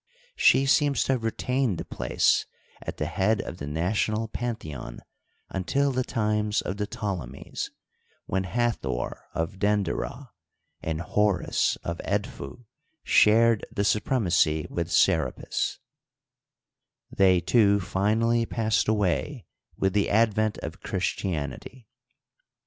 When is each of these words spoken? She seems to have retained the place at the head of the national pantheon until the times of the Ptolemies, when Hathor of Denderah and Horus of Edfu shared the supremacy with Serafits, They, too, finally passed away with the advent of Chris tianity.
She 0.35 0.65
seems 0.65 1.03
to 1.03 1.11
have 1.13 1.23
retained 1.23 1.77
the 1.77 1.85
place 1.85 2.47
at 2.81 2.97
the 2.97 3.05
head 3.05 3.39
of 3.39 3.57
the 3.59 3.67
national 3.67 4.27
pantheon 4.29 5.01
until 5.51 5.91
the 5.91 6.03
times 6.03 6.59
of 6.61 6.77
the 6.77 6.87
Ptolemies, 6.87 7.69
when 8.25 8.45
Hathor 8.45 9.23
of 9.35 9.59
Denderah 9.59 10.29
and 10.81 11.01
Horus 11.01 11.75
of 11.83 12.01
Edfu 12.03 12.65
shared 13.03 13.63
the 13.71 13.83
supremacy 13.85 14.65
with 14.71 14.89
Serafits, 14.89 15.77
They, 17.15 17.39
too, 17.39 17.79
finally 17.79 18.47
passed 18.47 18.87
away 18.87 19.45
with 19.77 19.93
the 19.93 20.09
advent 20.09 20.57
of 20.63 20.81
Chris 20.81 21.03
tianity. 21.13 21.85